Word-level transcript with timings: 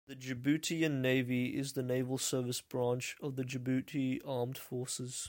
The 0.07 0.15
Djiboutian 0.15 0.99
Navy 1.01 1.55
is 1.57 1.73
the 1.73 1.83
naval 1.83 2.17
service 2.17 2.59
branch 2.59 3.15
of 3.21 3.35
the 3.35 3.43
Djibouti 3.43 4.19
Armed 4.25 4.57
Forces. 4.57 5.19